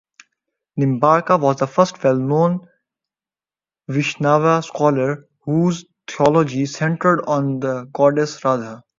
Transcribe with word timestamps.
Nimbarka 0.79 1.37
was 1.39 1.57
the 1.57 1.67
first 1.67 2.03
well 2.03 2.15
known 2.17 2.67
Vaishnava 3.87 4.63
scholar 4.63 5.27
whose 5.41 5.85
theology 6.09 6.65
centered 6.65 7.23
on 7.29 7.59
goddess 7.93 8.43
Radha. 8.43 8.81